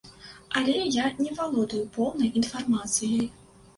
Але 0.61 0.73
я 0.95 1.05
не 1.25 1.35
валодаю 1.39 1.85
поўнай 1.99 2.35
інфармацыяй. 2.43 3.33